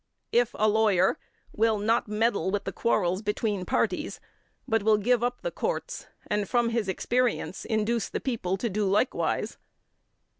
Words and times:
if 0.31 0.55
a 0.57 0.67
lawyer, 0.67 1.15
will 1.55 1.77
not 1.77 2.07
meddle 2.07 2.49
with 2.49 2.63
the 2.63 2.71
quarrels 2.71 3.21
between 3.21 3.65
parties, 3.65 4.19
but 4.67 4.81
will 4.81 4.97
give 4.97 5.21
up 5.23 5.43
the 5.43 5.51
courts 5.51 6.07
and 6.25 6.49
from 6.49 6.69
his 6.69 6.87
experience 6.87 7.65
induce 7.65 8.09
the 8.09 8.19
people 8.19 8.57
to 8.57 8.67
do 8.67 8.85
likewise; 8.89 9.51
5. 9.51 9.57